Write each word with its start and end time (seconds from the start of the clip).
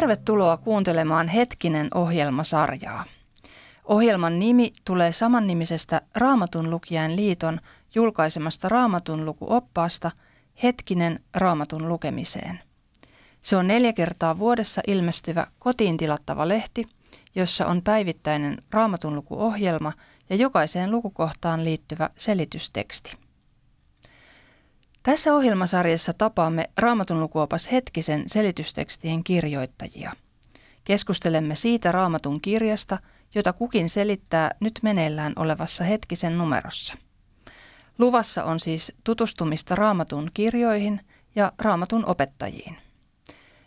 Tervetuloa 0.00 0.56
kuuntelemaan 0.56 1.28
Hetkinen 1.28 1.88
ohjelmasarjaa. 1.94 3.04
Ohjelman 3.84 4.38
nimi 4.38 4.72
tulee 4.84 5.12
samannimisestä 5.12 6.00
Raamatun 6.14 6.70
lukijan 6.70 7.16
liiton 7.16 7.60
julkaisemasta 7.94 8.68
Raamatun 8.68 9.24
lukuoppaasta 9.24 10.10
Hetkinen 10.62 11.20
Raamatun 11.34 11.88
lukemiseen. 11.88 12.60
Se 13.40 13.56
on 13.56 13.66
neljä 13.66 13.92
kertaa 13.92 14.38
vuodessa 14.38 14.80
ilmestyvä 14.86 15.46
kotiin 15.58 15.96
tilattava 15.96 16.48
lehti, 16.48 16.84
jossa 17.34 17.66
on 17.66 17.82
päivittäinen 17.82 18.58
Raamatun 18.70 19.14
lukuohjelma 19.14 19.92
ja 20.30 20.36
jokaiseen 20.36 20.90
lukukohtaan 20.90 21.64
liittyvä 21.64 22.10
selitysteksti. 22.16 23.16
Tässä 25.10 25.34
ohjelmasarjassa 25.34 26.12
tapaamme 26.12 26.70
Raamatun 26.78 27.20
lukuopas 27.20 27.72
hetkisen 27.72 28.22
selitystekstien 28.26 29.24
kirjoittajia. 29.24 30.12
Keskustelemme 30.84 31.54
siitä 31.54 31.92
Raamatun 31.92 32.40
kirjasta, 32.40 32.98
jota 33.34 33.52
kukin 33.52 33.88
selittää 33.88 34.50
nyt 34.60 34.78
meneillään 34.82 35.32
olevassa 35.36 35.84
hetkisen 35.84 36.38
numerossa. 36.38 36.94
Luvassa 37.98 38.44
on 38.44 38.60
siis 38.60 38.92
tutustumista 39.04 39.74
Raamatun 39.74 40.30
kirjoihin 40.34 41.00
ja 41.34 41.52
Raamatun 41.58 42.06
opettajiin. 42.06 42.76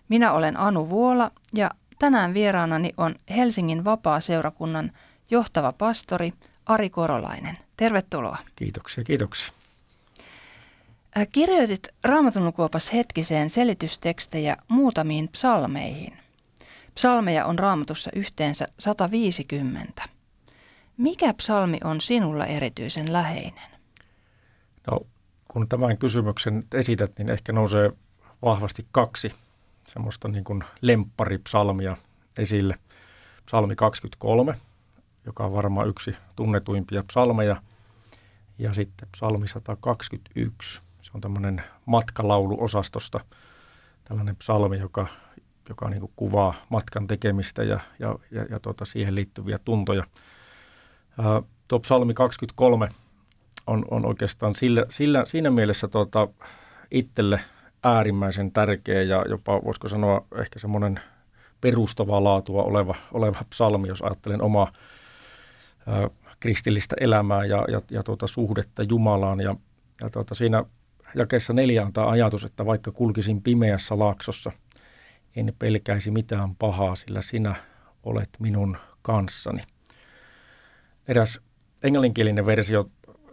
Minä 0.09 0.31
olen 0.31 0.59
Anu 0.59 0.89
Vuola 0.89 1.31
ja 1.53 1.71
tänään 1.99 2.33
vieraanani 2.33 2.91
on 2.97 3.15
Helsingin 3.29 3.85
vapaa-seurakunnan 3.85 4.91
johtava 5.31 5.73
pastori 5.73 6.33
Ari 6.65 6.89
Korolainen. 6.89 7.57
Tervetuloa. 7.77 8.37
Kiitoksia, 8.55 9.03
kiitoksia. 9.03 9.62
Kirjoitit 11.31 11.87
Raamatun 12.03 12.45
lukuopas 12.45 12.93
hetkiseen 12.93 13.49
selitystekstejä 13.49 14.57
muutamiin 14.67 15.27
psalmeihin. 15.27 16.17
Psalmeja 16.95 17.45
on 17.45 17.59
raamatussa 17.59 18.11
yhteensä 18.15 18.67
150. 18.79 20.03
Mikä 20.97 21.33
psalmi 21.33 21.77
on 21.83 22.01
sinulla 22.01 22.45
erityisen 22.45 23.13
läheinen? 23.13 23.71
No, 24.91 24.99
kun 25.47 25.69
tämän 25.69 25.97
kysymyksen 25.97 26.63
esität, 26.73 27.11
niin 27.17 27.29
ehkä 27.29 27.53
nousee 27.53 27.91
vahvasti 28.41 28.83
kaksi 28.91 29.33
semmoista 29.87 30.27
niin 30.27 30.43
kuin 30.43 30.63
lempparipsalmia 30.81 31.97
esille. 32.37 32.75
Psalmi 33.45 33.75
23, 33.75 34.53
joka 35.25 35.45
on 35.45 35.53
varmaan 35.53 35.87
yksi 35.87 36.15
tunnetuimpia 36.35 37.03
psalmeja, 37.07 37.61
ja 38.57 38.73
sitten 38.73 39.09
psalmi 39.11 39.47
121, 39.47 40.81
on 41.13 41.21
tämmöinen 41.21 41.61
matkalauluosastosta 41.85 43.19
tällainen 44.03 44.35
psalmi, 44.35 44.79
joka, 44.79 45.07
joka 45.69 45.89
niin 45.89 46.09
kuvaa 46.15 46.53
matkan 46.69 47.07
tekemistä 47.07 47.63
ja, 47.63 47.79
ja, 47.99 48.15
ja, 48.31 48.45
ja 48.49 48.59
tuota, 48.59 48.85
siihen 48.85 49.15
liittyviä 49.15 49.59
tuntoja. 49.65 50.03
Ää, 51.19 51.41
tuo 51.67 51.79
psalmi 51.79 52.13
23 52.13 52.87
on, 53.67 53.85
on 53.91 54.05
oikeastaan 54.05 54.55
sillä, 54.55 54.85
sillä, 54.89 55.23
siinä 55.25 55.51
mielessä 55.51 55.87
tuota, 55.87 56.27
itselle 56.91 57.39
äärimmäisen 57.83 58.51
tärkeä 58.51 59.01
ja 59.01 59.25
jopa 59.29 59.63
voisiko 59.63 59.87
sanoa 59.87 60.25
ehkä 60.35 60.59
semmoinen 60.59 60.99
perustavaa 61.61 62.23
laatua 62.23 62.63
oleva, 62.63 62.95
oleva 63.13 63.39
psalmi, 63.49 63.87
jos 63.87 64.01
ajattelen 64.01 64.41
omaa 64.41 64.71
ää, 65.87 66.09
kristillistä 66.39 66.95
elämää 66.99 67.45
ja, 67.45 67.65
ja, 67.71 67.81
ja 67.91 68.03
tuota, 68.03 68.27
suhdetta 68.27 68.83
Jumalaan. 68.83 69.41
Ja, 69.41 69.55
ja 70.01 70.09
tuota, 70.09 70.35
siinä 70.35 70.63
jakeessa 71.15 71.53
neljä 71.53 71.85
on 71.85 71.93
tämä 71.93 72.07
ajatus, 72.07 72.43
että 72.45 72.65
vaikka 72.65 72.91
kulkisin 72.91 73.41
pimeässä 73.41 73.99
laaksossa, 73.99 74.51
en 75.35 75.53
pelkäisi 75.59 76.11
mitään 76.11 76.55
pahaa, 76.55 76.95
sillä 76.95 77.21
sinä 77.21 77.55
olet 78.03 78.29
minun 78.39 78.77
kanssani. 79.01 79.63
Eräs 81.07 81.39
englanninkielinen 81.83 82.45
versio 82.45 82.89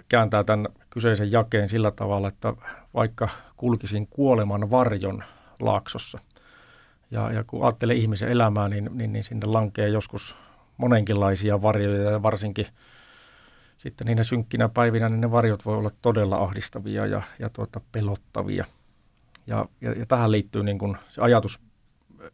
kääntää 0.08 0.44
tämän 0.44 0.68
kyseisen 0.90 1.32
jakeen 1.32 1.68
sillä 1.68 1.90
tavalla, 1.90 2.28
että 2.28 2.54
vaikka 2.94 3.28
kulkisin 3.56 4.06
kuoleman 4.06 4.70
varjon 4.70 5.24
laaksossa, 5.60 6.18
ja, 7.10 7.32
ja 7.32 7.44
kun 7.44 7.64
ajattelee 7.64 7.96
ihmisen 7.96 8.28
elämää, 8.28 8.68
niin, 8.68 8.90
niin, 8.92 9.12
niin 9.12 9.24
sinne 9.24 9.46
lankee 9.46 9.88
joskus 9.88 10.36
monenkinlaisia 10.76 11.62
varjoja 11.62 12.10
ja 12.10 12.22
varsinkin– 12.22 12.66
sitten 13.80 14.06
niinä 14.06 14.24
synkkinä 14.24 14.68
päivinä 14.68 15.08
niin 15.08 15.20
ne 15.20 15.30
varjot 15.30 15.66
voi 15.66 15.76
olla 15.76 15.90
todella 16.02 16.36
ahdistavia 16.36 17.06
ja, 17.06 17.22
ja 17.38 17.48
tuota, 17.48 17.80
pelottavia. 17.92 18.64
Ja, 19.46 19.66
ja, 19.80 19.92
ja 19.92 20.06
tähän 20.06 20.32
liittyy 20.32 20.62
niin 20.62 20.78
kuin 20.78 20.96
se 21.08 21.20
ajatus, 21.20 21.60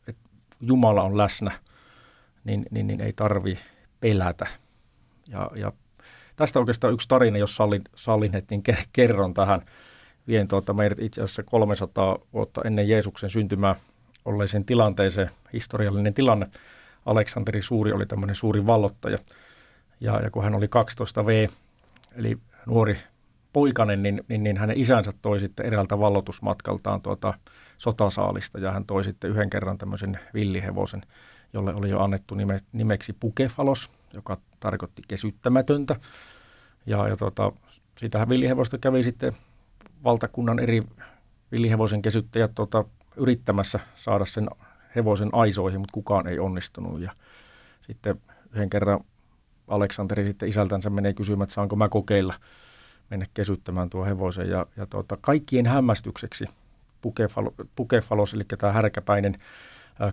että 0.08 0.30
Jumala 0.60 1.02
on 1.02 1.18
läsnä, 1.18 1.52
niin, 2.44 2.66
niin, 2.70 2.86
niin 2.86 3.00
ei 3.00 3.12
tarvi 3.12 3.58
pelätä. 4.00 4.46
Ja, 5.28 5.50
ja 5.56 5.72
tästä 6.36 6.58
oikeastaan 6.58 6.92
yksi 6.92 7.08
tarina, 7.08 7.38
jos 7.38 7.56
sallin, 7.56 7.82
sallin 7.94 8.36
että 8.36 8.54
niin 8.54 8.62
kerron 8.92 9.34
tähän. 9.34 9.62
Vien 10.26 10.48
tuota 10.48 10.72
meidät 10.72 10.98
itse 10.98 11.22
asiassa 11.22 11.42
300 11.42 12.18
vuotta 12.32 12.60
ennen 12.64 12.88
Jeesuksen 12.88 13.30
syntymää 13.30 13.74
olleeseen 14.24 14.64
tilanteeseen, 14.64 15.30
historiallinen 15.52 16.14
tilanne. 16.14 16.46
Aleksanteri 17.06 17.62
Suuri 17.62 17.92
oli 17.92 18.06
tämmöinen 18.06 18.36
suuri 18.36 18.66
vallottaja– 18.66 19.18
ja, 20.00 20.20
ja 20.20 20.30
kun 20.30 20.44
hän 20.44 20.54
oli 20.54 20.66
12V, 20.66 21.52
eli 22.16 22.38
nuori 22.66 22.98
poikainen, 23.52 24.02
niin, 24.02 24.24
niin, 24.28 24.42
niin 24.42 24.56
hänen 24.56 24.78
isänsä 24.78 25.12
toi 25.22 25.40
sitten 25.40 25.66
eräältä 25.66 25.98
vallotusmatkaltaan 25.98 27.02
tuota 27.02 27.34
sotasaalista 27.78 28.58
ja 28.58 28.72
hän 28.72 28.86
toi 28.86 29.04
sitten 29.04 29.30
yhden 29.30 29.50
kerran 29.50 29.78
tämmöisen 29.78 30.18
villihevosen, 30.34 31.02
jolle 31.52 31.74
oli 31.74 31.90
jo 31.90 32.00
annettu 32.00 32.34
nime, 32.34 32.60
nimeksi 32.72 33.12
Pukefalos, 33.20 33.90
joka 34.14 34.36
tarkoitti 34.60 35.02
kesyttämätöntä. 35.08 35.96
Ja, 36.86 37.08
ja 37.08 37.16
tuota, 37.16 37.52
sitähän 37.98 38.28
villihevosta 38.28 38.78
kävi 38.78 39.02
sitten 39.02 39.32
valtakunnan 40.04 40.58
eri 40.58 40.82
villihevosen 41.52 42.02
kesyttäjät 42.02 42.54
tuota, 42.54 42.84
yrittämässä 43.16 43.80
saada 43.94 44.24
sen 44.24 44.48
hevosen 44.96 45.28
aisoihin, 45.32 45.80
mutta 45.80 45.92
kukaan 45.92 46.26
ei 46.26 46.38
onnistunut. 46.38 47.00
Ja 47.00 47.12
sitten 47.80 48.20
yhden 48.52 48.70
kerran 48.70 49.00
Aleksanteri 49.68 50.24
sitten 50.24 50.48
isältänsä 50.48 50.90
menee 50.90 51.12
kysymään, 51.12 51.42
että 51.42 51.54
saanko 51.54 51.76
mä 51.76 51.88
kokeilla 51.88 52.34
mennä 53.10 53.26
kesyttämään 53.34 53.90
tuo 53.90 54.04
hevosen. 54.04 54.48
Ja, 54.48 54.66
ja 54.76 54.86
tuota, 54.86 55.18
kaikkien 55.20 55.66
hämmästykseksi 55.66 56.44
Pukefalo, 57.02 57.54
Pukefalos, 57.76 58.34
eli 58.34 58.44
tämä 58.58 58.72
härkäpäinen 58.72 59.38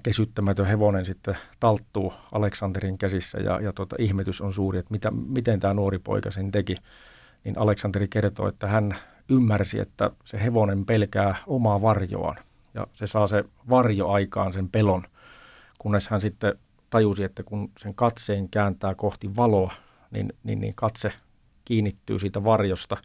kesyttämätön 0.03 0.65
hevonen 0.65 1.05
sitten 1.05 1.37
talttuu 1.59 2.13
Aleksanterin 2.31 2.97
käsissä 2.97 3.37
ja, 3.37 3.59
ja 3.61 3.73
tuota, 3.73 3.95
ihmetys 3.99 4.41
on 4.41 4.53
suuri, 4.53 4.79
että 4.79 4.91
mitä, 4.91 5.11
miten 5.11 5.59
tämä 5.59 5.73
nuori 5.73 5.99
poika 5.99 6.31
sen 6.31 6.51
teki. 6.51 6.75
Niin 7.43 7.59
Aleksanteri 7.59 8.07
kertoo, 8.07 8.47
että 8.47 8.67
hän 8.67 8.95
ymmärsi, 9.29 9.79
että 9.79 10.11
se 10.25 10.43
hevonen 10.43 10.85
pelkää 10.85 11.35
omaa 11.47 11.81
varjoaan 11.81 12.35
ja 12.73 12.87
se 12.93 13.07
saa 13.07 13.27
se 13.27 13.43
varjo 13.69 14.09
aikaan 14.09 14.53
sen 14.53 14.69
pelon, 14.69 15.03
kunnes 15.79 16.07
hän 16.07 16.21
sitten 16.21 16.59
tajusi, 16.93 17.23
että 17.23 17.43
kun 17.43 17.71
sen 17.79 17.95
katseen 17.95 18.49
kääntää 18.49 18.95
kohti 18.95 19.35
valoa, 19.35 19.73
niin, 20.11 20.33
niin, 20.43 20.61
niin 20.61 20.75
katse 20.75 21.13
kiinnittyy 21.65 22.19
siitä 22.19 22.43
varjosta 22.43 22.97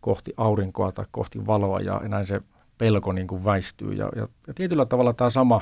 kohti 0.00 0.34
aurinkoa 0.36 0.92
tai 0.92 1.04
kohti 1.10 1.46
valoa 1.46 1.80
ja 1.80 2.00
näin 2.08 2.26
se 2.26 2.40
pelko 2.78 3.12
niin 3.12 3.26
kuin 3.26 3.44
väistyy. 3.44 3.92
Ja, 3.92 4.08
ja, 4.16 4.28
ja 4.46 4.54
tietyllä 4.54 4.86
tavalla 4.86 5.12
tämä 5.12 5.30
sama 5.30 5.60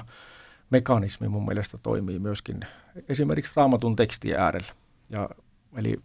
mekanismi 0.71 1.29
mun 1.29 1.45
mielestä 1.45 1.79
toimii 1.79 2.19
myöskin 2.19 2.61
esimerkiksi 3.09 3.53
raamatun 3.57 3.97
tekstien 3.97 4.41
äärellä. 4.41 4.73
Ja, 5.11 5.29
eli 5.77 5.97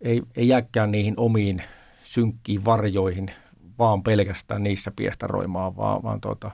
ei, 0.00 0.22
ei 0.36 0.48
jääkään 0.48 0.90
niihin 0.90 1.14
omiin 1.16 1.62
synkkiin 2.02 2.64
varjoihin, 2.64 3.30
vaan 3.78 4.02
pelkästään 4.02 4.62
niissä 4.62 4.92
piehtaroimaan, 4.96 5.76
vaan, 5.76 6.02
vaan 6.02 6.20
tuota, 6.20 6.50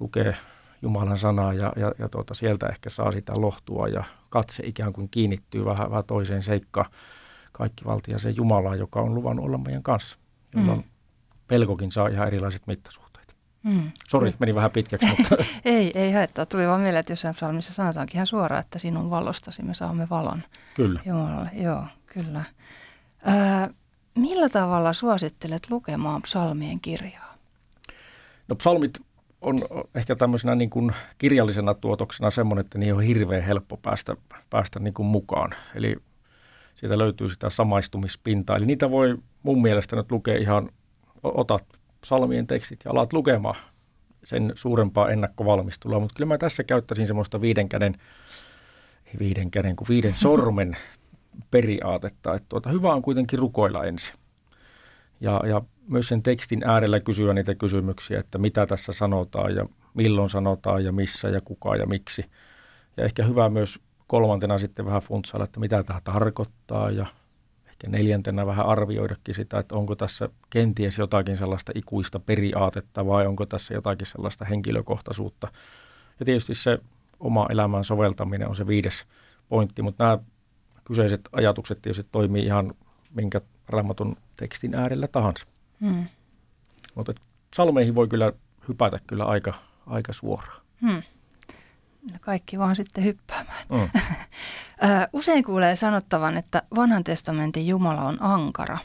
lukee 0.00 0.36
Jumalan 0.82 1.18
sanaa 1.18 1.54
ja, 1.54 1.72
ja, 1.76 1.92
ja 1.98 2.08
tuota, 2.08 2.34
sieltä 2.34 2.66
ehkä 2.66 2.90
saa 2.90 3.12
sitä 3.12 3.32
lohtua 3.36 3.88
ja 3.88 4.04
katse 4.30 4.62
ikään 4.66 4.92
kuin 4.92 5.08
kiinnittyy 5.08 5.64
vähän, 5.64 5.90
vähän 5.90 6.04
toiseen 6.04 6.42
seikkaan 6.42 6.90
kaikki 7.52 7.84
valtiaseen 7.84 8.36
Jumalaan, 8.36 8.78
joka 8.78 9.00
on 9.00 9.14
luvannut 9.14 9.46
olla 9.46 9.58
meidän 9.58 9.82
kanssa, 9.82 10.16
jolloin 10.54 10.78
mm. 10.78 10.84
pelkokin 11.48 11.92
saa 11.92 12.08
ihan 12.08 12.26
erilaiset 12.26 12.66
mittasuhteet. 12.66 13.36
Mm. 13.62 13.92
Sori, 14.08 14.34
meni 14.38 14.54
vähän 14.54 14.70
pitkäksi, 14.70 15.06
mutta... 15.06 15.36
ei, 15.64 15.92
ei 15.94 16.12
haittaa. 16.12 16.46
Tuli 16.46 16.66
vaan 16.66 16.80
mieleen, 16.80 17.00
että 17.00 17.12
jossain 17.12 17.34
psalmissa 17.34 17.72
sanotaankin 17.72 18.16
ihan 18.16 18.26
suoraan, 18.26 18.60
että 18.60 18.78
sinun 18.78 19.10
valostasi 19.10 19.62
me 19.62 19.74
saamme 19.74 20.08
valon. 20.10 20.42
Kyllä. 20.74 21.00
Jumalalle, 21.06 21.50
joo, 21.54 21.84
kyllä. 22.06 22.44
Ää, 23.24 23.70
millä 24.14 24.48
tavalla 24.48 24.92
suosittelet 24.92 25.70
lukemaan 25.70 26.22
psalmien 26.22 26.80
kirjaa? 26.80 27.34
No 28.48 28.56
psalmit 28.56 28.98
on 29.42 29.62
ehkä 29.94 30.16
tämmöisenä 30.16 30.54
niin 30.54 30.70
kuin 30.70 30.90
kirjallisena 31.18 31.74
tuotoksena 31.74 32.30
semmoinen, 32.30 32.64
että 32.64 32.78
niihin 32.78 32.94
on 32.94 33.02
hirveän 33.02 33.42
helppo 33.42 33.76
päästä, 33.76 34.16
päästä 34.50 34.80
niin 34.80 34.94
kuin 34.94 35.06
mukaan. 35.06 35.50
Eli 35.74 35.96
siitä 36.74 36.98
löytyy 36.98 37.30
sitä 37.30 37.50
samaistumispintaa. 37.50 38.56
Eli 38.56 38.66
niitä 38.66 38.90
voi 38.90 39.18
mun 39.42 39.62
mielestä 39.62 39.96
nyt 39.96 40.12
lukea 40.12 40.38
ihan, 40.38 40.68
otat 41.22 41.64
salmien 42.04 42.46
tekstit 42.46 42.80
ja 42.84 42.90
alat 42.90 43.12
lukemaan 43.12 43.56
sen 44.24 44.52
suurempaa 44.54 45.10
ennakkovalmistelua, 45.10 46.00
mutta 46.00 46.14
kyllä 46.16 46.28
mä 46.28 46.38
tässä 46.38 46.64
käyttäisin 46.64 47.06
semmoista 47.06 47.40
viiden 47.40 47.68
käden, 47.68 47.94
ei 49.06 49.14
viiden 49.18 49.50
käden, 49.50 49.76
kuin 49.76 49.88
viiden 49.88 50.14
sormen 50.14 50.76
periaatetta, 51.50 52.34
että 52.34 52.46
tuota, 52.48 52.70
hyvä 52.70 52.94
on 52.94 53.02
kuitenkin 53.02 53.38
rukoilla 53.38 53.84
ensin. 53.84 54.14
Ja, 55.20 55.40
ja 55.46 55.62
myös 55.88 56.08
sen 56.08 56.22
tekstin 56.22 56.62
äärellä 56.64 57.00
kysyä 57.00 57.34
niitä 57.34 57.54
kysymyksiä, 57.54 58.20
että 58.20 58.38
mitä 58.38 58.66
tässä 58.66 58.92
sanotaan 58.92 59.56
ja 59.56 59.66
milloin 59.94 60.30
sanotaan 60.30 60.84
ja 60.84 60.92
missä 60.92 61.28
ja 61.28 61.40
kuka 61.40 61.76
ja 61.76 61.86
miksi. 61.86 62.24
Ja 62.96 63.04
ehkä 63.04 63.24
hyvä 63.24 63.48
myös 63.48 63.80
kolmantena 64.06 64.58
sitten 64.58 64.86
vähän 64.86 65.02
funtsailla, 65.02 65.44
että 65.44 65.60
mitä 65.60 65.82
tämä 65.82 66.00
tarkoittaa 66.04 66.90
ja 66.90 67.06
ehkä 67.68 67.90
neljäntenä 67.90 68.46
vähän 68.46 68.66
arvioidakin 68.66 69.34
sitä, 69.34 69.58
että 69.58 69.74
onko 69.74 69.96
tässä 69.96 70.28
kenties 70.50 70.98
jotakin 70.98 71.36
sellaista 71.36 71.72
ikuista 71.74 72.20
periaatetta 72.20 73.06
vai 73.06 73.26
onko 73.26 73.46
tässä 73.46 73.74
jotakin 73.74 74.06
sellaista 74.06 74.44
henkilökohtaisuutta. 74.44 75.48
Ja 76.20 76.26
tietysti 76.26 76.54
se 76.54 76.78
oma 77.20 77.46
elämän 77.50 77.84
soveltaminen 77.84 78.48
on 78.48 78.56
se 78.56 78.66
viides 78.66 79.06
pointti, 79.48 79.82
mutta 79.82 80.04
nämä 80.04 80.18
kyseiset 80.84 81.20
ajatukset 81.32 81.82
tietysti 81.82 82.08
toimii 82.12 82.44
ihan 82.44 82.74
minkä 83.14 83.40
raamatun 83.68 84.16
tekstin 84.36 84.74
äärellä 84.74 85.08
tahansa. 85.08 85.46
Hmm. 85.82 86.06
Mutta 86.94 87.12
salmeihin 87.54 87.94
voi 87.94 88.08
kyllä 88.08 88.32
hypätä 88.68 88.98
kyllä 89.06 89.24
aika, 89.24 89.54
aika 89.86 90.12
suoraan. 90.12 90.62
Hmm. 90.80 91.02
No 92.12 92.18
kaikki 92.20 92.58
vaan 92.58 92.76
sitten 92.76 93.04
hyppäämään. 93.04 93.66
Mm. 93.70 94.00
Usein 95.12 95.44
kuulee 95.44 95.76
sanottavan, 95.76 96.36
että 96.36 96.62
vanhan 96.76 97.04
testamentin 97.04 97.66
Jumala 97.66 98.02
on 98.02 98.22
ankara 98.22 98.78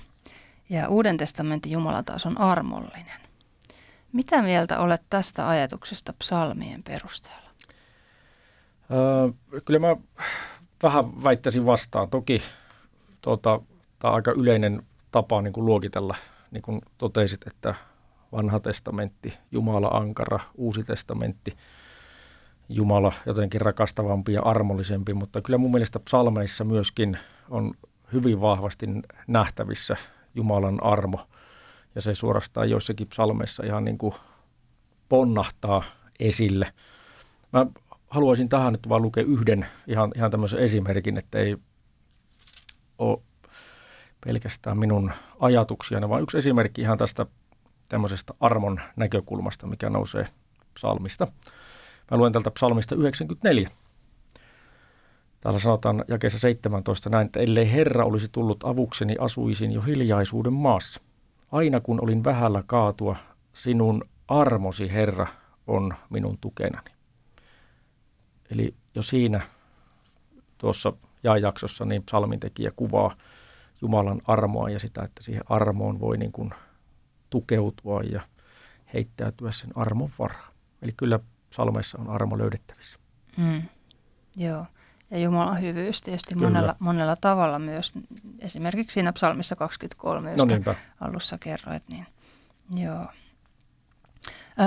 ja 0.69 0.89
uuden 0.89 1.17
testamentin 1.17 1.71
Jumala 1.71 2.03
taas 2.03 2.25
on 2.25 2.37
armollinen. 2.37 3.21
Mitä 4.13 4.41
mieltä 4.41 4.79
olet 4.79 5.01
tästä 5.09 5.49
ajatuksesta 5.49 6.13
psalmien 6.13 6.83
perusteella? 6.83 7.49
Öö, 8.91 9.61
kyllä 9.65 9.79
mä 9.79 9.95
vähän 10.83 11.23
väittäisin 11.23 11.65
vastaan. 11.65 12.09
Toki 12.09 12.41
tuota, 13.21 13.59
tämä 13.99 14.11
on 14.11 14.15
aika 14.15 14.31
yleinen 14.31 14.83
tapa 15.11 15.41
niin 15.41 15.53
kuin 15.53 15.65
luokitella, 15.65 16.15
niin 16.51 16.61
kuin 16.61 16.81
totesit, 16.97 17.47
että 17.47 17.75
vanha 18.31 18.59
testamentti, 18.59 19.37
Jumala 19.51 19.87
ankara, 19.87 20.39
uusi 20.55 20.83
testamentti, 20.83 21.57
Jumala 22.69 23.13
jotenkin 23.25 23.61
rakastavampi 23.61 24.33
ja 24.33 24.41
armollisempi, 24.41 25.13
mutta 25.13 25.41
kyllä 25.41 25.57
mun 25.57 25.71
mielestä 25.71 25.99
psalmeissa 25.99 26.63
myöskin 26.63 27.17
on 27.49 27.73
hyvin 28.13 28.41
vahvasti 28.41 28.85
nähtävissä 29.27 29.97
Jumalan 30.35 30.83
armo. 30.83 31.27
Ja 31.95 32.01
se 32.01 32.15
suorastaan 32.15 32.69
joissakin 32.69 33.07
psalmeissa 33.07 33.63
ihan 33.63 33.85
niin 33.85 33.97
kuin 33.97 34.13
ponnahtaa 35.09 35.83
esille. 36.19 36.73
Mä 37.53 37.65
haluaisin 38.07 38.49
tähän 38.49 38.73
nyt 38.73 38.89
vaan 38.89 39.01
lukea 39.01 39.23
yhden 39.23 39.65
ihan, 39.87 40.11
ihan 40.15 40.31
tämmöisen 40.31 40.59
esimerkin, 40.59 41.17
että 41.17 41.39
ei 41.39 41.57
ole 42.97 43.19
pelkästään 44.25 44.77
minun 44.77 45.11
ajatuksiani, 45.39 46.09
vaan 46.09 46.21
yksi 46.21 46.37
esimerkki 46.37 46.81
ihan 46.81 46.97
tästä 46.97 47.25
tämmöisestä 47.89 48.33
armon 48.39 48.79
näkökulmasta, 48.95 49.67
mikä 49.67 49.89
nousee 49.89 50.27
psalmista. 50.73 51.27
Mä 52.11 52.17
luen 52.17 52.33
tältä 52.33 52.51
psalmista 52.51 52.95
94. 52.95 53.69
Täällä 55.41 55.59
sanotaan 55.59 56.05
jakeessa 56.07 56.39
17 56.39 57.09
näin, 57.09 57.25
että 57.25 57.39
ellei 57.39 57.71
Herra 57.71 58.05
olisi 58.05 58.27
tullut 58.31 58.63
avukseni, 58.63 59.15
asuisin 59.19 59.71
jo 59.71 59.81
hiljaisuuden 59.81 60.53
maassa. 60.53 61.01
Aina 61.51 61.79
kun 61.79 62.03
olin 62.03 62.23
vähällä 62.23 62.63
kaatua, 62.67 63.15
sinun 63.53 64.03
armosi, 64.27 64.91
Herra, 64.93 65.27
on 65.67 65.93
minun 66.09 66.37
tukenani. 66.41 66.91
Eli 68.51 68.75
jo 68.95 69.01
siinä 69.01 69.41
tuossa 70.57 70.93
jaksossa 71.41 71.85
niin 71.85 72.03
psalmintekijä 72.03 72.71
kuvaa 72.75 73.15
Jumalan 73.81 74.21
armoa 74.25 74.69
ja 74.69 74.79
sitä, 74.79 75.03
että 75.03 75.23
siihen 75.23 75.43
armoon 75.49 75.99
voi 75.99 76.17
niin 76.17 76.31
kuin 76.31 76.49
tukeutua 77.29 78.01
ja 78.01 78.21
heittäytyä 78.93 79.51
sen 79.51 79.69
armon 79.75 80.09
varaan. 80.19 80.53
Eli 80.81 80.91
kyllä 80.97 81.19
psalmeissa 81.49 81.97
on 81.97 82.09
armo 82.09 82.37
löydettävissä. 82.37 82.99
Mm. 83.37 83.63
Joo. 84.35 84.65
Ja 85.11 85.17
Jumalan 85.17 85.61
hyvyys 85.61 86.01
tietysti 86.01 86.35
monella, 86.35 86.75
monella 86.79 87.15
tavalla 87.15 87.59
myös. 87.59 87.93
Esimerkiksi 88.39 88.93
siinä 88.93 89.13
psalmissa 89.13 89.55
23, 89.55 90.31
josta 90.31 90.71
no 90.71 90.75
alussa 91.01 91.37
kerroit. 91.37 91.83
Niin, 91.91 92.07
joo. 92.75 93.05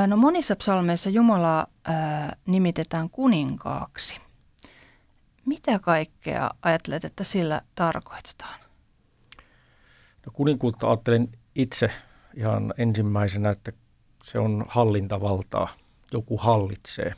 No 0.07 0.17
monissa 0.17 0.57
psalmeissa 0.57 1.11
Jumalaa 1.11 1.67
ää, 1.85 2.37
nimitetään 2.47 3.11
kuninkaaksi. 3.11 4.21
Mitä 5.47 5.79
kaikkea 5.79 6.51
ajattelet, 6.63 7.05
että 7.05 7.25
sillä 7.25 7.63
tarkoitetaan? 7.75 8.61
No 10.27 10.33
kuninkuutta 10.33 10.87
ajattelen 10.87 11.29
itse 11.55 11.91
ihan 12.35 12.75
ensimmäisenä, 12.79 13.51
että 13.51 13.73
se 14.25 14.39
on 14.39 14.65
hallintavaltaa. 14.69 15.69
Joku 16.13 16.37
hallitsee. 16.37 17.13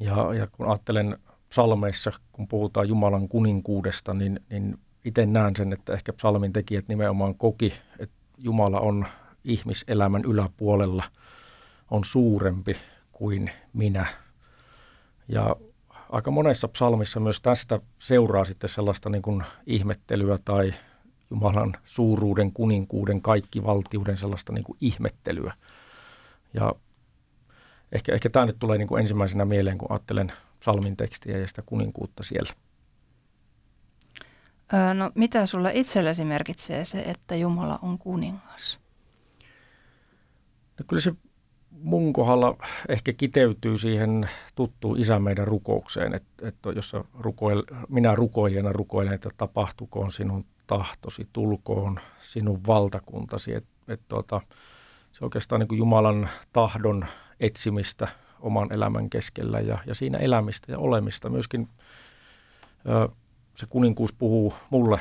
Ja, 0.00 0.34
ja 0.34 0.46
kun 0.46 0.68
ajattelen 0.68 1.18
psalmeissa, 1.48 2.12
kun 2.32 2.48
puhutaan 2.48 2.88
Jumalan 2.88 3.28
kuninkuudesta, 3.28 4.14
niin, 4.14 4.40
niin 4.50 4.78
itse 5.04 5.26
näen 5.26 5.56
sen, 5.56 5.72
että 5.72 5.92
ehkä 5.92 6.12
psalmin 6.12 6.52
tekijät 6.52 6.88
nimenomaan 6.88 7.34
koki, 7.34 7.74
että 7.98 8.16
Jumala 8.38 8.80
on 8.80 9.06
ihmiselämän 9.44 10.24
yläpuolella– 10.24 11.04
on 11.90 12.04
suurempi 12.04 12.76
kuin 13.12 13.50
minä. 13.72 14.06
Ja 15.28 15.56
aika 16.08 16.30
monessa 16.30 16.68
psalmissa 16.68 17.20
myös 17.20 17.40
tästä 17.40 17.80
seuraa 17.98 18.44
sitten 18.44 18.70
sellaista 18.70 19.10
niin 19.10 19.22
kuin 19.22 19.42
ihmettelyä 19.66 20.38
tai 20.44 20.74
Jumalan 21.34 21.74
suuruuden, 21.84 22.52
kuninkuuden, 22.52 23.22
valtiuden 23.64 24.16
sellaista 24.16 24.52
niin 24.52 24.64
kuin 24.64 24.78
ihmettelyä. 24.80 25.54
Ja 26.54 26.74
ehkä, 27.92 28.14
ehkä 28.14 28.30
tämä 28.30 28.46
nyt 28.46 28.58
tulee 28.58 28.78
niin 28.78 28.88
kuin 28.88 29.00
ensimmäisenä 29.00 29.44
mieleen, 29.44 29.78
kun 29.78 29.90
ajattelen 29.90 30.32
psalmin 30.60 30.96
tekstiä 30.96 31.38
ja 31.38 31.48
sitä 31.48 31.62
kuninkuutta 31.66 32.22
siellä. 32.22 32.52
no 34.94 35.10
mitä 35.14 35.46
sulla 35.46 35.70
itsellesi 35.70 36.24
merkitsee 36.24 36.84
se, 36.84 37.00
että 37.00 37.34
Jumala 37.34 37.78
on 37.82 37.98
kuningas? 37.98 38.80
No 40.78 40.84
kyllä 40.88 41.02
se 41.02 41.12
mun 41.70 42.12
kohdalla 42.12 42.56
ehkä 42.88 43.12
kiteytyy 43.12 43.78
siihen 43.78 44.28
tuttuun 44.54 45.00
isä 45.00 45.18
meidän 45.18 45.46
rukoukseen, 45.46 46.14
että, 46.14 46.48
että 46.48 46.70
jos 46.70 46.92
rukoil, 47.18 47.62
minä 47.88 48.14
rukoilijana 48.14 48.72
rukoilen, 48.72 49.14
että 49.14 49.28
tapahtukoon 49.36 50.12
sinun 50.12 50.44
tahtosi, 50.66 51.28
tulkoon 51.32 52.00
sinun 52.20 52.60
valtakuntasi. 52.66 53.54
Et, 53.54 53.64
et 53.88 54.00
tuota, 54.08 54.40
se 55.12 55.24
oikeastaan 55.24 55.60
niin 55.60 55.68
kuin 55.68 55.78
Jumalan 55.78 56.28
tahdon 56.52 57.06
etsimistä 57.40 58.08
oman 58.40 58.72
elämän 58.72 59.10
keskellä 59.10 59.60
ja, 59.60 59.78
ja 59.86 59.94
siinä 59.94 60.18
elämistä 60.18 60.72
ja 60.72 60.78
olemista. 60.78 61.30
Myöskin 61.30 61.68
ö, 62.88 63.08
se 63.54 63.66
kuninkuus 63.66 64.12
puhuu 64.12 64.54
mulle 64.70 65.00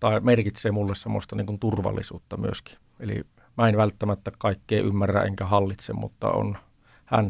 tai 0.00 0.20
merkitsee 0.20 0.70
mulle 0.70 0.94
semmoista 0.94 1.36
niin 1.36 1.58
turvallisuutta 1.58 2.36
myöskin. 2.36 2.76
Eli 3.00 3.24
mä 3.56 3.68
en 3.68 3.76
välttämättä 3.76 4.30
kaikkea 4.38 4.82
ymmärrä 4.82 5.22
enkä 5.22 5.46
hallitse, 5.46 5.92
mutta 5.92 6.30
on 6.30 6.56
hän 7.04 7.28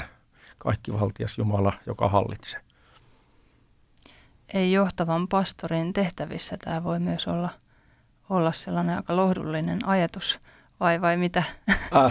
kaikkivaltias 0.59 1.39
Jumala, 1.39 1.73
joka 1.87 2.09
hallitsee. 2.09 2.61
Ei 4.55 4.73
johtavan 4.73 5.29
pastorin 5.29 5.93
tehtävissä 5.93 6.57
tämä 6.65 6.85
voi 6.85 7.01
myös 7.01 7.29
olla, 7.29 7.51
olla 8.31 8.53
sellainen 8.53 8.97
aika 8.97 9.17
lohdullinen 9.17 9.79
ajatus, 9.87 10.41
vai, 10.81 11.01
vai 11.01 11.17
mitä? 11.17 11.43
Ää, 11.93 12.11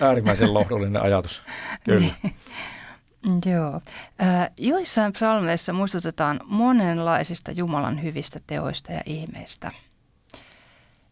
äärimmäisen 0.00 0.54
lohdullinen 0.54 1.02
ajatus, 1.02 1.42
kyllä. 1.84 2.14
niin. 2.22 2.34
Joo. 3.46 3.80
Äh, 4.22 4.50
joissain 4.56 5.12
psalmeissa 5.12 5.72
muistutetaan 5.72 6.40
monenlaisista 6.44 7.50
Jumalan 7.50 8.02
hyvistä 8.02 8.38
teoista 8.46 8.92
ja 8.92 9.00
ihmeistä– 9.06 9.70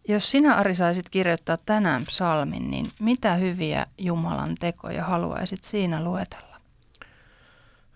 jos 0.08 0.30
sinä 0.30 0.54
Ari 0.54 0.74
saisit 0.74 1.08
kirjoittaa 1.08 1.56
tänään 1.56 2.04
psalmin, 2.04 2.70
niin 2.70 2.86
mitä 3.00 3.34
hyviä 3.34 3.86
Jumalan 3.98 4.54
tekoja 4.60 5.04
haluaisit 5.04 5.64
siinä 5.64 6.04
luetella? 6.04 6.56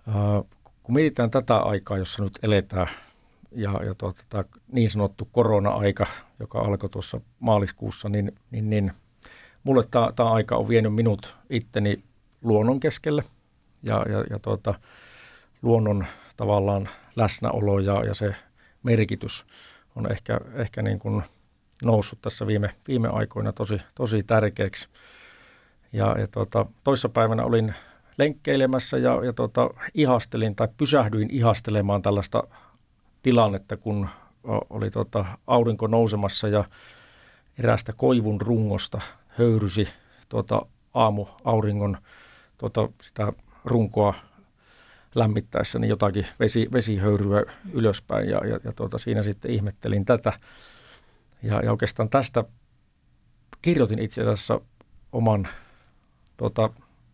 Uh, 0.08 0.48
kun 0.82 0.94
mietitään 0.94 1.30
tätä 1.30 1.56
aikaa, 1.56 1.98
jossa 1.98 2.22
nyt 2.22 2.38
eletään, 2.42 2.88
ja, 3.56 3.80
ja 3.84 3.94
tuota, 3.94 4.22
tämä 4.28 4.44
niin 4.72 4.90
sanottu 4.90 5.28
korona-aika, 5.32 6.06
joka 6.40 6.58
alkoi 6.58 6.90
tuossa 6.90 7.20
maaliskuussa, 7.40 8.08
niin, 8.08 8.32
niin, 8.50 8.70
niin 8.70 8.92
mulle 9.64 9.84
tämä, 9.90 10.12
tämä 10.16 10.32
aika 10.32 10.56
on 10.56 10.68
vienyt 10.68 10.94
minut 10.94 11.36
itteni 11.50 12.04
luonnon 12.42 12.80
keskelle 12.80 13.22
ja, 13.82 14.04
ja, 14.08 14.24
ja 14.30 14.38
tuota, 14.38 14.74
luonnon 15.62 16.06
tavallaan 16.36 16.88
läsnäolo 17.16 17.78
ja, 17.78 18.04
ja 18.04 18.14
se 18.14 18.34
merkitys 18.82 19.46
on 19.96 20.12
ehkä, 20.12 20.40
ehkä 20.54 20.82
niin 20.82 20.98
kuin– 20.98 21.22
noussut 21.82 22.22
tässä 22.22 22.46
viime, 22.46 22.70
viime 22.88 23.08
aikoina 23.08 23.52
tosi, 23.52 23.80
tosi 23.94 24.22
tärkeäksi. 24.22 24.88
Ja, 25.92 26.16
ja 26.18 26.26
tuota, 26.26 26.66
toissapäivänä 26.84 27.44
olin 27.44 27.74
lenkkeilemässä 28.18 28.98
ja, 28.98 29.24
ja 29.24 29.32
tuota, 29.32 29.70
ihastelin 29.94 30.56
tai 30.56 30.68
pysähdyin 30.78 31.30
ihastelemaan 31.30 32.02
tällaista 32.02 32.42
tilannetta, 33.26 33.76
kun 33.76 34.08
oli 34.70 34.90
tuota, 34.90 35.24
aurinko 35.46 35.86
nousemassa 35.86 36.48
ja 36.48 36.64
eräästä 37.58 37.92
koivun 37.92 38.40
rungosta 38.40 39.00
höyrysi 39.28 39.88
tuota, 40.28 40.66
aamu 40.94 41.26
auringon 41.44 41.98
tuota, 42.58 42.88
sitä 43.02 43.32
runkoa 43.64 44.14
lämmittäessä 45.14 45.78
niin 45.78 45.88
jotakin 45.88 46.26
vesi, 46.40 46.68
vesihöyryä 46.72 47.42
ylöspäin 47.72 48.28
ja, 48.28 48.46
ja, 48.46 48.60
ja 48.64 48.72
tuota, 48.72 48.98
siinä 48.98 49.22
sitten 49.22 49.50
ihmettelin 49.50 50.04
tätä. 50.04 50.32
Ja, 51.42 51.60
ja 51.60 51.70
oikeastaan 51.70 52.10
tästä 52.10 52.44
kirjoitin 53.62 53.98
itse 53.98 54.22
asiassa 54.22 54.60
oman 55.12 55.48
tuota, 56.36 56.70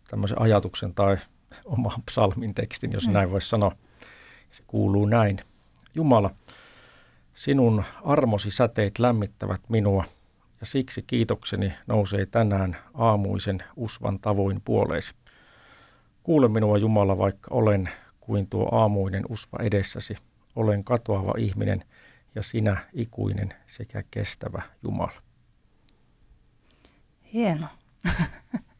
tämmöisen 0.08 0.40
ajatuksen 0.40 0.94
tai 0.94 1.16
oman 1.64 2.02
psalmin 2.06 2.54
tekstin, 2.54 2.92
jos 2.92 3.06
mm. 3.06 3.12
näin 3.12 3.30
voisi 3.30 3.48
sanoa. 3.48 3.72
Se 4.50 4.62
kuuluu 4.66 5.06
näin. 5.06 5.38
Jumala, 5.94 6.30
sinun 7.34 7.84
armosi 8.04 8.50
säteet 8.50 8.98
lämmittävät 8.98 9.60
minua 9.68 10.04
ja 10.60 10.66
siksi 10.66 11.02
kiitokseni 11.02 11.72
nousee 11.86 12.26
tänään 12.26 12.76
aamuisen 12.94 13.62
usvan 13.76 14.18
tavoin 14.18 14.60
puoleesi. 14.64 15.14
Kuule 16.22 16.48
minua 16.48 16.78
Jumala, 16.78 17.18
vaikka 17.18 17.54
olen 17.54 17.88
kuin 18.20 18.46
tuo 18.46 18.68
aamuinen 18.72 19.24
usva 19.28 19.58
edessäsi. 19.62 20.16
Olen 20.56 20.84
katoava 20.84 21.34
ihminen 21.38 21.84
ja 22.34 22.42
sinä 22.42 22.76
ikuinen 22.92 23.54
sekä 23.66 24.04
kestävä 24.10 24.62
Jumala. 24.82 25.22
Hieno. 27.32 27.66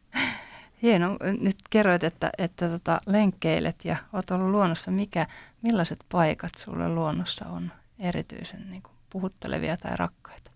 Hieno. 0.83 1.17
Nyt 1.39 1.55
kerroit, 1.69 2.03
että, 2.03 2.29
että 2.37 2.69
tota, 2.69 2.99
lenkkeilet 3.05 3.85
ja 3.85 3.97
olet 4.13 4.31
ollut 4.31 4.51
luonnossa. 4.51 4.91
Mikä, 4.91 5.27
millaiset 5.61 5.99
paikat 6.11 6.51
sulle 6.57 6.89
luonnossa 6.89 7.45
on 7.45 7.71
erityisen 7.99 8.69
niin 8.69 8.83
kuin, 8.83 8.93
puhuttelevia 9.09 9.77
tai 9.77 9.91
rakkaita? 9.97 10.51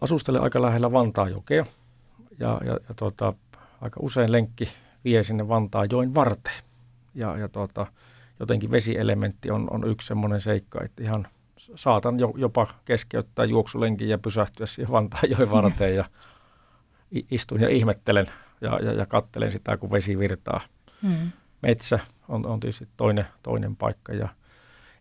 Asustelen 0.00 0.42
aika 0.42 0.62
lähellä 0.62 0.92
Vantaajokea 0.92 1.64
ja, 2.38 2.60
ja, 2.64 2.72
ja 2.88 2.94
tuota, 2.96 3.32
aika 3.80 4.00
usein 4.02 4.32
lenkki 4.32 4.72
vie 5.04 5.22
sinne 5.22 5.48
Vantaajoen 5.48 6.14
varteen. 6.14 6.62
Ja, 7.14 7.38
ja 7.38 7.48
tuota, 7.48 7.86
jotenkin 8.40 8.70
vesielementti 8.70 9.50
on, 9.50 9.68
on 9.70 9.88
yksi 9.88 10.06
semmoinen 10.06 10.40
seikka, 10.40 10.84
että 10.84 11.02
ihan 11.02 11.26
saatan 11.74 12.18
jo, 12.18 12.32
jopa 12.36 12.66
keskeyttää 12.84 13.44
juoksulenkin 13.44 14.08
ja 14.08 14.18
pysähtyä 14.18 14.66
siihen 14.66 14.92
Vantaajoen 14.92 15.50
varteen 15.60 15.96
ja 15.96 16.04
istun 17.30 17.60
ja 17.60 17.68
ihmettelen 17.68 18.26
ja, 18.64 18.78
ja, 18.82 18.92
ja 18.92 19.06
kattelen 19.06 19.50
sitä, 19.50 19.76
kun 19.76 19.90
vesi 19.90 20.18
virtaa. 20.18 20.60
Hmm. 21.02 21.30
Metsä 21.62 21.98
on, 22.28 22.46
on 22.46 22.60
tietysti 22.60 22.88
toinen, 22.96 23.26
toinen 23.42 23.76
paikka 23.76 24.12
ja 24.12 24.28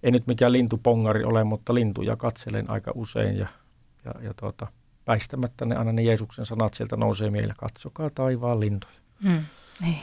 en 0.03 0.13
nyt 0.13 0.27
mikään 0.27 0.51
lintupongari 0.51 1.24
ole, 1.24 1.43
mutta 1.43 1.74
lintuja 1.74 2.15
katselen 2.15 2.70
aika 2.70 2.91
usein 2.96 3.38
ja, 3.38 3.48
ja, 4.05 4.12
ja 4.22 4.34
tuota, 4.34 4.67
väistämättä 5.08 5.65
ne 5.65 5.75
aina 5.75 5.91
ne 5.91 6.01
Jeesuksen 6.01 6.46
sanat 6.46 6.74
sieltä 6.74 6.98
nousee 6.98 7.29
mieleen, 7.29 7.55
katsokaa 7.58 8.10
taivaan 8.10 8.60
lintuja. 8.60 8.93
Hmm. 9.24 9.46
Niin. 9.82 10.00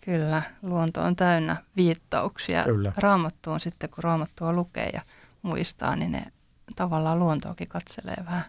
Kyllä, 0.00 0.42
luonto 0.62 1.02
on 1.02 1.16
täynnä 1.16 1.56
viittauksia. 1.76 2.64
Kyllä. 2.64 2.92
Raamattuun 2.96 3.60
sitten, 3.60 3.90
kun 3.90 4.04
raamattua 4.04 4.52
lukee 4.52 4.90
ja 4.92 5.00
muistaa, 5.42 5.96
niin 5.96 6.12
ne 6.12 6.32
tavallaan 6.76 7.18
luontoakin 7.18 7.68
katselee 7.68 8.24
vähän 8.26 8.44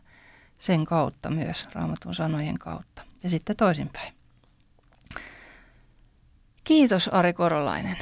sen 0.57 0.85
kautta 0.85 1.29
myös, 1.29 1.67
raamatun 1.73 2.15
sanojen 2.15 2.59
kautta. 2.59 3.03
Ja 3.23 3.29
sitten 3.29 3.55
toisinpäin. 3.55 4.13
Kiitos 6.63 7.07
Ari 7.07 7.33
Korolainen. 7.33 7.97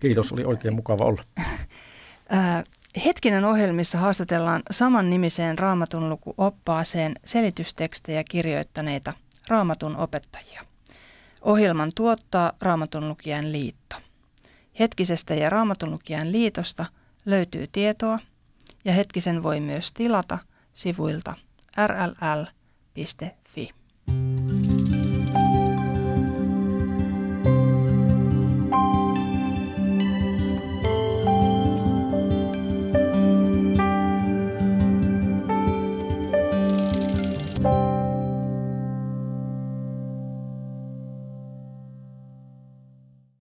Kiitos, 0.00 0.32
oli 0.32 0.44
oikein 0.44 0.74
mukava 0.74 1.04
olla. 1.04 1.22
Hetkinen 3.04 3.44
ohjelmissa 3.44 3.98
haastatellaan 3.98 4.62
saman 4.70 5.10
nimiseen 5.10 5.58
raamatun 5.58 6.08
lukuoppaaseen 6.08 7.14
selitystekstejä 7.24 8.24
kirjoittaneita 8.30 9.12
raamatun 9.48 9.96
opettajia. 9.96 10.64
Ohjelman 11.42 11.92
tuottaa 11.94 12.52
Raamatun 12.60 13.08
lukijan 13.08 13.52
liitto. 13.52 13.96
Hetkisestä 14.78 15.34
ja 15.34 15.50
Raamatun 15.50 15.90
lukijan 15.90 16.32
liitosta 16.32 16.86
löytyy 17.26 17.66
tietoa 17.72 18.18
ja 18.84 18.92
hetkisen 18.92 19.42
voi 19.42 19.60
myös 19.60 19.92
tilata 19.92 20.38
sivuilta 20.74 21.34
rll.fi. 21.86 23.72